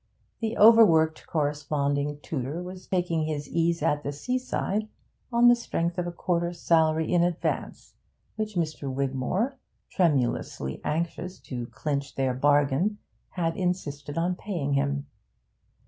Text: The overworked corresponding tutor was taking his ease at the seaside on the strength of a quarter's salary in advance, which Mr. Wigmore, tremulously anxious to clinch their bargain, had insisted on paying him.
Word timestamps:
The 0.39 0.57
overworked 0.57 1.27
corresponding 1.27 2.19
tutor 2.21 2.63
was 2.63 2.87
taking 2.87 3.25
his 3.25 3.47
ease 3.47 3.83
at 3.83 4.01
the 4.01 4.11
seaside 4.11 4.87
on 5.31 5.47
the 5.47 5.55
strength 5.55 5.99
of 5.99 6.07
a 6.07 6.11
quarter's 6.11 6.59
salary 6.59 7.13
in 7.13 7.21
advance, 7.21 7.93
which 8.35 8.55
Mr. 8.55 8.91
Wigmore, 8.91 9.59
tremulously 9.91 10.81
anxious 10.83 11.37
to 11.41 11.67
clinch 11.67 12.15
their 12.15 12.33
bargain, 12.33 12.97
had 13.29 13.55
insisted 13.55 14.17
on 14.17 14.33
paying 14.33 14.73
him. 14.73 15.05